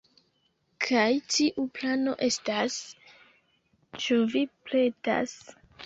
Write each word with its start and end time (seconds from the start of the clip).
Kaj 0.85 1.03
tiu 1.33 1.65
plano 1.77 2.15
estas... 2.29 2.81
ĉu 4.07 4.21
vi 4.35 4.47
pretas? 4.69 5.43